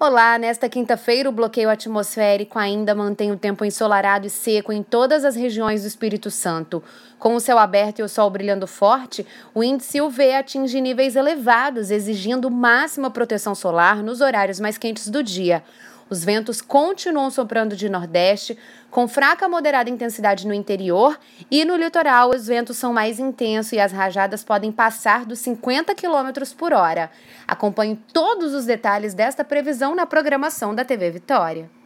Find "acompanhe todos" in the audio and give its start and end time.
27.46-28.54